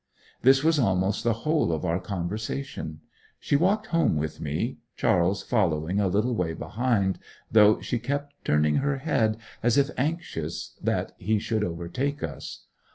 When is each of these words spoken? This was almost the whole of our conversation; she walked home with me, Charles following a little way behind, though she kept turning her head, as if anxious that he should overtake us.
This 0.41 0.63
was 0.63 0.79
almost 0.79 1.23
the 1.23 1.31
whole 1.45 1.71
of 1.71 1.85
our 1.85 1.99
conversation; 1.99 3.01
she 3.39 3.55
walked 3.55 3.85
home 3.93 4.15
with 4.17 4.41
me, 4.41 4.79
Charles 4.95 5.43
following 5.43 5.99
a 5.99 6.07
little 6.07 6.33
way 6.33 6.55
behind, 6.55 7.19
though 7.51 7.79
she 7.81 7.99
kept 7.99 8.33
turning 8.43 8.77
her 8.77 8.97
head, 8.97 9.37
as 9.61 9.77
if 9.77 9.91
anxious 9.99 10.75
that 10.81 11.11
he 11.19 11.37
should 11.37 11.63
overtake 11.63 12.23
us. 12.23 12.65